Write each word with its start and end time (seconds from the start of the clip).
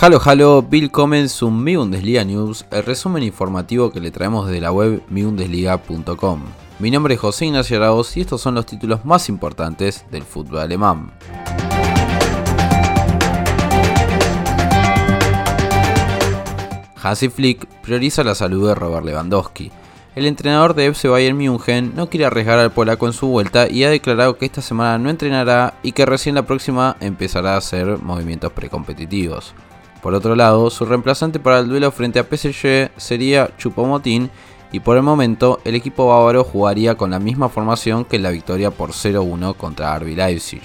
Halo 0.00 0.20
Halo, 0.24 0.64
willkommen 0.70 1.28
zum 1.28 1.64
Mi 1.64 1.74
Bundesliga 1.74 2.22
News, 2.22 2.64
el 2.70 2.84
resumen 2.84 3.24
informativo 3.24 3.90
que 3.90 3.98
le 3.98 4.12
traemos 4.12 4.48
de 4.48 4.60
la 4.60 4.70
web 4.70 5.02
mibundesliga.com. 5.08 6.42
Mi 6.78 6.92
nombre 6.92 7.14
es 7.14 7.20
José 7.20 7.46
Ignacio 7.46 7.78
Arauz 7.78 8.16
y 8.16 8.20
estos 8.20 8.40
son 8.40 8.54
los 8.54 8.64
títulos 8.64 9.04
más 9.04 9.28
importantes 9.28 10.06
del 10.12 10.22
fútbol 10.22 10.60
alemán. 10.60 11.10
Hansi 17.02 17.28
Flick 17.28 17.66
prioriza 17.82 18.22
la 18.22 18.36
salud 18.36 18.68
de 18.68 18.76
Robert 18.76 19.04
Lewandowski. 19.04 19.72
El 20.14 20.26
entrenador 20.26 20.74
de 20.74 20.86
FC 20.86 21.08
Bayern 21.08 21.36
München 21.36 21.94
no 21.96 22.08
quiere 22.08 22.26
arriesgar 22.26 22.60
al 22.60 22.70
polaco 22.70 23.08
en 23.08 23.12
su 23.12 23.26
vuelta 23.26 23.68
y 23.68 23.82
ha 23.82 23.90
declarado 23.90 24.38
que 24.38 24.46
esta 24.46 24.62
semana 24.62 24.96
no 24.98 25.10
entrenará 25.10 25.74
y 25.82 25.90
que 25.90 26.06
recién 26.06 26.36
la 26.36 26.46
próxima 26.46 26.96
empezará 27.00 27.54
a 27.54 27.58
hacer 27.58 27.98
movimientos 27.98 28.52
precompetitivos. 28.52 29.56
Por 30.02 30.14
otro 30.14 30.36
lado, 30.36 30.70
su 30.70 30.84
reemplazante 30.84 31.40
para 31.40 31.58
el 31.58 31.68
duelo 31.68 31.90
frente 31.90 32.18
a 32.18 32.24
PSG 32.24 32.90
sería 32.96 33.50
Chupomotín 33.58 34.30
y 34.70 34.80
por 34.80 34.96
el 34.96 35.02
momento 35.02 35.60
el 35.64 35.74
equipo 35.74 36.06
bávaro 36.06 36.44
jugaría 36.44 36.94
con 36.94 37.10
la 37.10 37.18
misma 37.18 37.48
formación 37.48 38.04
que 38.04 38.16
en 38.16 38.22
la 38.22 38.30
victoria 38.30 38.70
por 38.70 38.90
0-1 38.90 39.56
contra 39.56 39.98
RB 39.98 40.16
Leipzig. 40.16 40.62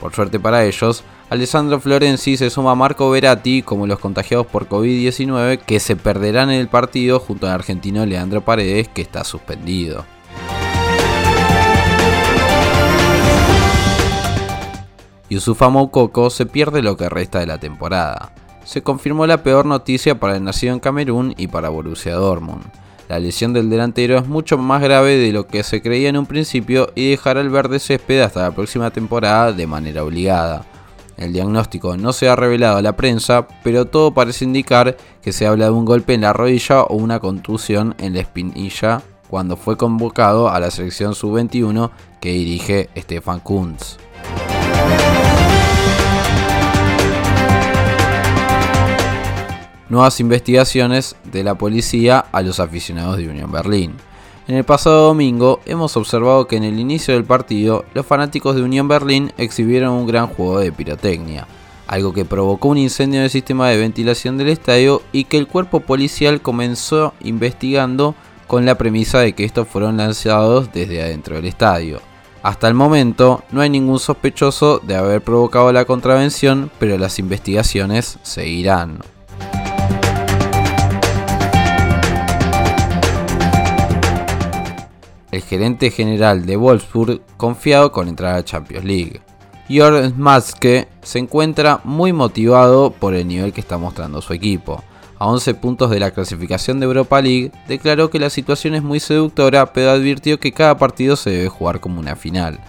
Por 0.00 0.14
suerte 0.14 0.38
para 0.38 0.64
ellos, 0.64 1.04
Alessandro 1.30 1.80
Florenzi 1.80 2.36
se 2.36 2.50
suma 2.50 2.72
a 2.72 2.74
Marco 2.74 3.10
Veratti 3.10 3.62
como 3.62 3.86
los 3.86 3.98
contagiados 3.98 4.46
por 4.46 4.68
COVID-19 4.68 5.58
que 5.58 5.80
se 5.80 5.96
perderán 5.96 6.50
en 6.50 6.60
el 6.60 6.68
partido 6.68 7.18
junto 7.18 7.46
al 7.46 7.54
argentino 7.54 8.04
Leandro 8.04 8.42
Paredes 8.42 8.88
que 8.88 9.02
está 9.02 9.24
suspendido. 9.24 10.04
Yusufa 15.28 15.68
Moukoko 15.68 16.30
se 16.30 16.46
pierde 16.46 16.82
lo 16.82 16.96
que 16.96 17.08
resta 17.08 17.40
de 17.40 17.46
la 17.46 17.58
temporada. 17.58 18.32
Se 18.66 18.82
confirmó 18.82 19.28
la 19.28 19.44
peor 19.44 19.64
noticia 19.64 20.18
para 20.18 20.36
el 20.36 20.42
nacido 20.42 20.74
en 20.74 20.80
Camerún 20.80 21.34
y 21.36 21.46
para 21.46 21.68
Borussia 21.68 22.14
Dortmund. 22.14 22.64
La 23.08 23.20
lesión 23.20 23.52
del 23.52 23.70
delantero 23.70 24.18
es 24.18 24.26
mucho 24.26 24.58
más 24.58 24.82
grave 24.82 25.16
de 25.16 25.32
lo 25.32 25.46
que 25.46 25.62
se 25.62 25.80
creía 25.80 26.08
en 26.08 26.16
un 26.16 26.26
principio 26.26 26.90
y 26.96 27.10
dejará 27.10 27.40
el 27.40 27.48
verde 27.48 27.78
césped 27.78 28.20
hasta 28.20 28.42
la 28.42 28.50
próxima 28.50 28.90
temporada 28.90 29.52
de 29.52 29.68
manera 29.68 30.02
obligada. 30.02 30.66
El 31.16 31.32
diagnóstico 31.32 31.96
no 31.96 32.12
se 32.12 32.28
ha 32.28 32.34
revelado 32.34 32.78
a 32.78 32.82
la 32.82 32.96
prensa, 32.96 33.46
pero 33.62 33.84
todo 33.84 34.12
parece 34.12 34.44
indicar 34.44 34.96
que 35.22 35.32
se 35.32 35.46
habla 35.46 35.66
de 35.66 35.70
un 35.70 35.84
golpe 35.84 36.14
en 36.14 36.22
la 36.22 36.32
rodilla 36.32 36.82
o 36.82 36.96
una 36.96 37.20
contusión 37.20 37.94
en 37.98 38.14
la 38.14 38.20
espinilla 38.20 39.00
cuando 39.30 39.56
fue 39.56 39.76
convocado 39.76 40.50
a 40.50 40.58
la 40.58 40.72
selección 40.72 41.14
sub-21 41.14 41.90
que 42.20 42.32
dirige 42.32 42.90
Stefan 42.96 43.38
Kuntz. 43.38 43.98
Nuevas 49.88 50.20
investigaciones 50.20 51.16
de 51.24 51.44
la 51.44 51.54
policía 51.56 52.24
a 52.32 52.42
los 52.42 52.60
aficionados 52.60 53.16
de 53.18 53.28
Unión 53.28 53.50
Berlín. 53.52 53.94
En 54.48 54.54
el 54.54 54.64
pasado 54.64 55.08
domingo 55.08 55.60
hemos 55.66 55.96
observado 55.96 56.46
que 56.46 56.56
en 56.56 56.62
el 56.64 56.78
inicio 56.78 57.14
del 57.14 57.24
partido 57.24 57.84
los 57.94 58.06
fanáticos 58.06 58.54
de 58.54 58.62
Unión 58.62 58.86
Berlín 58.86 59.32
exhibieron 59.38 59.92
un 59.92 60.06
gran 60.06 60.28
juego 60.28 60.60
de 60.60 60.70
pirotecnia, 60.70 61.48
algo 61.88 62.12
que 62.12 62.24
provocó 62.24 62.68
un 62.68 62.78
incendio 62.78 63.18
en 63.18 63.24
el 63.24 63.30
sistema 63.30 63.68
de 63.68 63.76
ventilación 63.76 64.38
del 64.38 64.48
estadio 64.48 65.02
y 65.10 65.24
que 65.24 65.38
el 65.38 65.48
cuerpo 65.48 65.80
policial 65.80 66.42
comenzó 66.42 67.12
investigando 67.20 68.14
con 68.46 68.64
la 68.64 68.76
premisa 68.76 69.18
de 69.18 69.32
que 69.32 69.44
estos 69.44 69.66
fueron 69.66 69.96
lanzados 69.96 70.72
desde 70.72 71.02
adentro 71.02 71.34
del 71.34 71.46
estadio. 71.46 72.00
Hasta 72.44 72.68
el 72.68 72.74
momento 72.74 73.42
no 73.50 73.60
hay 73.60 73.70
ningún 73.70 73.98
sospechoso 73.98 74.78
de 74.78 74.94
haber 74.94 75.22
provocado 75.22 75.72
la 75.72 75.84
contravención, 75.84 76.70
pero 76.78 76.96
las 76.96 77.18
investigaciones 77.18 78.20
seguirán. 78.22 79.00
El 85.30 85.42
gerente 85.42 85.90
general 85.90 86.46
de 86.46 86.56
Wolfsburg 86.56 87.20
confiado 87.36 87.92
con 87.92 88.08
entrar 88.08 88.36
a 88.36 88.44
Champions 88.44 88.84
League. 88.84 89.20
Jörg 89.68 90.16
Matzke 90.16 90.88
se 91.02 91.18
encuentra 91.18 91.80
muy 91.84 92.12
motivado 92.12 92.90
por 92.90 93.14
el 93.14 93.26
nivel 93.26 93.52
que 93.52 93.60
está 93.60 93.78
mostrando 93.78 94.22
su 94.22 94.32
equipo. 94.32 94.82
A 95.18 95.26
11 95.26 95.54
puntos 95.54 95.90
de 95.90 95.98
la 95.98 96.10
clasificación 96.10 96.78
de 96.78 96.86
Europa 96.86 97.20
League, 97.20 97.50
declaró 97.66 98.10
que 98.10 98.18
la 98.18 98.30
situación 98.30 98.74
es 98.74 98.82
muy 98.82 99.00
seductora, 99.00 99.72
pero 99.72 99.90
advirtió 99.90 100.38
que 100.38 100.52
cada 100.52 100.76
partido 100.76 101.16
se 101.16 101.30
debe 101.30 101.48
jugar 101.48 101.80
como 101.80 102.00
una 102.00 102.16
final. 102.16 102.60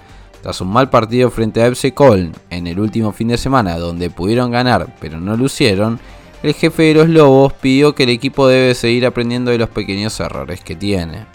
Tras 0.42 0.62
un 0.62 0.70
mal 0.70 0.90
partido 0.90 1.30
frente 1.30 1.62
a 1.62 1.68
FC 1.68 1.94
Köln 1.94 2.32
en 2.50 2.68
el 2.68 2.80
último 2.80 3.12
fin 3.12 3.28
de 3.28 3.38
semana, 3.38 3.78
donde 3.78 4.10
pudieron 4.10 4.50
ganar 4.50 4.96
pero 5.02 5.20
no 5.20 5.36
lucieron, 5.36 6.00
el 6.42 6.54
jefe 6.54 6.84
de 6.84 6.94
los 6.94 7.10
Lobos 7.10 7.54
pidió 7.54 7.94
que 7.94 8.04
el 8.04 8.10
equipo 8.10 8.48
debe 8.48 8.74
seguir 8.76 9.06
aprendiendo 9.06 9.52
de 9.52 9.58
los 9.58 9.70
pequeños 9.70 10.20
errores 10.20 10.62
que 10.62 10.76
tiene. 10.76 11.26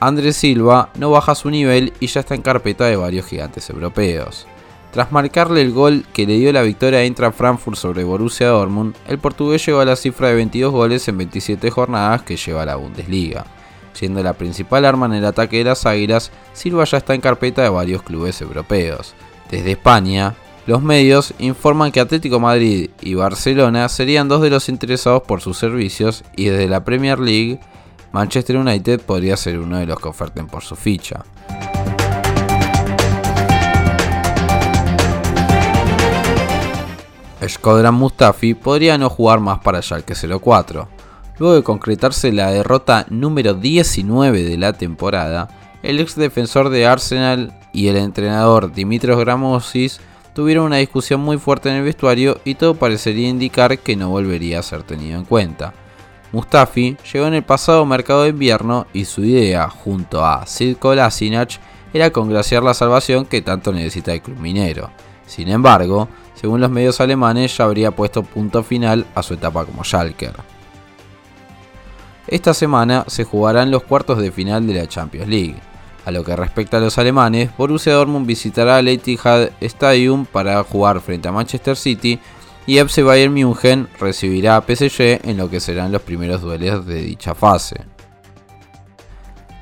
Andrés 0.00 0.36
Silva 0.36 0.90
no 0.96 1.10
baja 1.10 1.34
su 1.34 1.50
nivel 1.50 1.92
y 1.98 2.06
ya 2.06 2.20
está 2.20 2.34
en 2.34 2.42
carpeta 2.42 2.84
de 2.84 2.96
varios 2.96 3.26
gigantes 3.26 3.68
europeos. 3.68 4.46
Tras 4.92 5.12
marcarle 5.12 5.60
el 5.60 5.72
gol 5.72 6.06
que 6.12 6.26
le 6.26 6.38
dio 6.38 6.52
la 6.52 6.62
victoria 6.62 7.00
a 7.00 7.02
Eintracht 7.02 7.36
Frankfurt 7.36 7.76
sobre 7.76 8.04
Borussia 8.04 8.48
Dortmund, 8.48 8.94
el 9.06 9.18
portugués 9.18 9.64
llegó 9.66 9.80
a 9.80 9.84
la 9.84 9.96
cifra 9.96 10.28
de 10.28 10.36
22 10.36 10.72
goles 10.72 11.08
en 11.08 11.18
27 11.18 11.70
jornadas 11.70 12.22
que 12.22 12.36
lleva 12.36 12.62
a 12.62 12.66
la 12.66 12.76
Bundesliga. 12.76 13.44
Siendo 13.92 14.22
la 14.22 14.34
principal 14.34 14.84
arma 14.84 15.06
en 15.06 15.14
el 15.14 15.24
ataque 15.24 15.58
de 15.58 15.64
las 15.64 15.84
Águilas, 15.84 16.30
Silva 16.52 16.84
ya 16.84 16.98
está 16.98 17.14
en 17.14 17.20
carpeta 17.20 17.62
de 17.62 17.68
varios 17.68 18.02
clubes 18.02 18.40
europeos. 18.40 19.14
Desde 19.50 19.72
España, 19.72 20.36
los 20.66 20.82
medios 20.82 21.34
informan 21.38 21.90
que 21.90 22.00
Atlético 22.00 22.38
Madrid 22.38 22.90
y 23.00 23.14
Barcelona 23.14 23.88
serían 23.88 24.28
dos 24.28 24.42
de 24.42 24.50
los 24.50 24.68
interesados 24.68 25.22
por 25.22 25.40
sus 25.40 25.58
servicios 25.58 26.24
y 26.36 26.46
desde 26.46 26.68
la 26.68 26.84
Premier 26.84 27.18
League 27.18 27.58
Manchester 28.12 28.56
United 28.56 29.00
podría 29.00 29.36
ser 29.36 29.58
uno 29.58 29.78
de 29.78 29.86
los 29.86 29.98
que 30.00 30.08
oferten 30.08 30.46
por 30.46 30.62
su 30.62 30.76
ficha. 30.76 31.24
Shkodran 37.46 37.94
Mustafi 37.94 38.54
podría 38.54 38.98
no 38.98 39.08
jugar 39.08 39.40
más 39.40 39.60
para 39.60 39.80
Schalke 39.80 40.14
04. 40.14 40.88
Luego 41.38 41.54
de 41.54 41.62
concretarse 41.62 42.32
la 42.32 42.50
derrota 42.50 43.06
número 43.10 43.54
19 43.54 44.42
de 44.42 44.58
la 44.58 44.72
temporada, 44.72 45.48
el 45.82 46.00
ex 46.00 46.16
defensor 46.16 46.68
de 46.68 46.86
Arsenal 46.86 47.54
y 47.72 47.88
el 47.88 47.96
entrenador 47.96 48.72
Dimitros 48.72 49.18
Gramosis 49.18 50.00
tuvieron 50.34 50.66
una 50.66 50.76
discusión 50.76 51.20
muy 51.20 51.38
fuerte 51.38 51.68
en 51.68 51.76
el 51.76 51.84
vestuario 51.84 52.40
y 52.44 52.56
todo 52.56 52.74
parecería 52.74 53.28
indicar 53.28 53.78
que 53.78 53.96
no 53.96 54.10
volvería 54.10 54.58
a 54.58 54.62
ser 54.62 54.82
tenido 54.82 55.18
en 55.18 55.24
cuenta. 55.24 55.74
Mustafi 56.32 56.96
llegó 57.12 57.26
en 57.26 57.34
el 57.34 57.42
pasado 57.42 57.84
mercado 57.86 58.22
de 58.22 58.30
invierno 58.30 58.86
y 58.92 59.04
su 59.04 59.24
idea, 59.24 59.68
junto 59.68 60.24
a 60.24 60.46
Sid 60.46 60.76
Kolasinac, 60.76 61.58
era 61.92 62.10
congraciar 62.10 62.62
la 62.62 62.74
salvación 62.74 63.24
que 63.24 63.40
tanto 63.40 63.72
necesita 63.72 64.12
el 64.12 64.20
club 64.20 64.38
minero. 64.38 64.90
Sin 65.26 65.48
embargo, 65.48 66.08
según 66.34 66.60
los 66.60 66.70
medios 66.70 67.00
alemanes, 67.00 67.56
ya 67.56 67.64
habría 67.64 67.90
puesto 67.90 68.22
punto 68.22 68.62
final 68.62 69.06
a 69.14 69.22
su 69.22 69.34
etapa 69.34 69.64
como 69.64 69.84
Schalker. 69.84 70.34
Esta 72.26 72.52
semana 72.52 73.04
se 73.06 73.24
jugarán 73.24 73.70
los 73.70 73.84
cuartos 73.84 74.18
de 74.18 74.30
final 74.30 74.66
de 74.66 74.74
la 74.74 74.86
Champions 74.86 75.28
League. 75.28 75.56
A 76.04 76.10
lo 76.10 76.24
que 76.24 76.36
respecta 76.36 76.76
a 76.76 76.80
los 76.80 76.98
alemanes, 76.98 77.50
Borussia 77.56 77.94
Dortmund 77.94 78.26
visitará 78.26 78.78
el 78.78 78.88
Etihad 78.88 79.50
Stadium 79.60 80.26
para 80.26 80.62
jugar 80.62 81.00
frente 81.00 81.28
a 81.28 81.32
Manchester 81.32 81.76
City 81.76 82.18
y 82.68 82.76
FC 82.76 83.02
Bayern 83.02 83.32
München 83.32 83.88
recibirá 83.98 84.56
a 84.56 84.60
PSG 84.60 85.26
en 85.26 85.38
lo 85.38 85.48
que 85.48 85.58
serán 85.58 85.90
los 85.90 86.02
primeros 86.02 86.42
duelos 86.42 86.84
de 86.84 87.00
dicha 87.00 87.34
fase. 87.34 87.80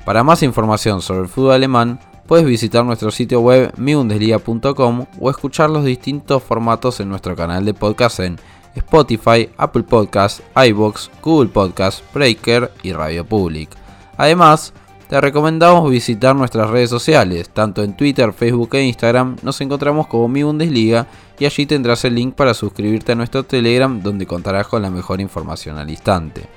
Para 0.03 0.25
más 0.25 0.43
información 0.43 1.01
sobre 1.01 1.21
el 1.21 1.29
fútbol 1.29 1.53
alemán, 1.53 2.01
puedes 2.27 2.45
visitar 2.45 2.83
nuestro 2.83 3.09
sitio 3.09 3.39
web 3.39 3.71
miundesliga.com 3.77 5.05
o 5.21 5.29
escuchar 5.29 5.69
los 5.69 5.85
distintos 5.85 6.43
formatos 6.43 6.99
en 6.99 7.07
nuestro 7.07 7.33
canal 7.33 7.63
de 7.63 7.73
podcast 7.73 8.19
en 8.19 8.35
Spotify, 8.75 9.49
Apple 9.55 9.83
Podcasts, 9.83 10.43
iBox, 10.67 11.09
Google 11.23 11.49
Podcasts, 11.49 12.03
Breaker 12.13 12.73
y 12.83 12.91
Radio 12.91 13.25
Public. 13.25 13.69
Además, 14.17 14.73
te 15.09 15.21
recomendamos 15.21 15.89
visitar 15.89 16.35
nuestras 16.35 16.69
redes 16.69 16.89
sociales, 16.89 17.49
tanto 17.49 17.81
en 17.81 17.95
Twitter, 17.95 18.33
Facebook 18.33 18.75
e 18.75 18.83
Instagram 18.83 19.37
nos 19.41 19.61
encontramos 19.61 20.07
como 20.07 20.27
Mi 20.27 20.43
Bundesliga 20.43 21.07
y 21.39 21.45
allí 21.45 21.65
tendrás 21.65 22.03
el 22.03 22.15
link 22.15 22.35
para 22.35 22.53
suscribirte 22.53 23.13
a 23.13 23.15
nuestro 23.15 23.43
Telegram 23.43 24.01
donde 24.01 24.27
contarás 24.27 24.67
con 24.67 24.81
la 24.81 24.89
mejor 24.89 25.21
información 25.21 25.77
al 25.77 25.89
instante. 25.89 26.47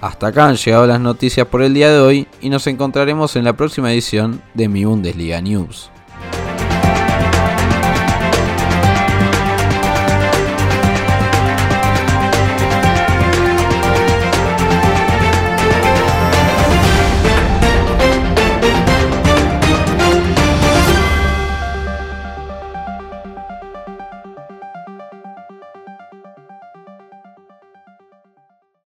Hasta 0.00 0.26
acá 0.26 0.48
han 0.48 0.56
llegado 0.56 0.86
las 0.86 0.98
noticias 0.98 1.46
por 1.46 1.62
el 1.62 1.74
día 1.74 1.92
de 1.92 2.00
hoy 2.00 2.26
y 2.40 2.50
nos 2.50 2.66
encontraremos 2.66 3.36
en 3.36 3.44
la 3.44 3.52
próxima 3.52 3.92
edición 3.92 4.42
de 4.52 4.68
Mi 4.68 4.84
Bundesliga 4.84 5.40
News. 5.40 5.92